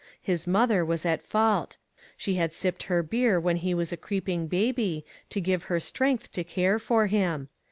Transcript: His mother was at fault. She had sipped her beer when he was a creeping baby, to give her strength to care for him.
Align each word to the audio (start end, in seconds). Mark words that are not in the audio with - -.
His 0.19 0.47
mother 0.47 0.83
was 0.83 1.05
at 1.05 1.21
fault. 1.21 1.77
She 2.17 2.33
had 2.33 2.55
sipped 2.55 2.81
her 2.89 3.03
beer 3.03 3.39
when 3.39 3.57
he 3.57 3.75
was 3.75 3.93
a 3.93 3.97
creeping 3.97 4.47
baby, 4.47 5.05
to 5.29 5.39
give 5.39 5.65
her 5.65 5.79
strength 5.79 6.31
to 6.31 6.43
care 6.43 6.79
for 6.79 7.05
him. 7.05 7.49